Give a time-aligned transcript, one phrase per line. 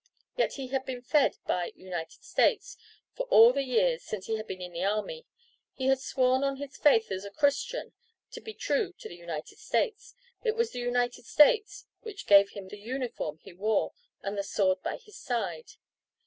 [0.35, 2.75] Yet he had been fed by "United States"
[3.13, 5.27] for all the years since he had been in the army.
[5.73, 7.93] He had sworn on his faith as a Christian
[8.31, 13.37] to be true to "United States." It was "United States" which gave him the uniform
[13.43, 13.93] he wore,
[14.23, 15.73] and the sword by his side.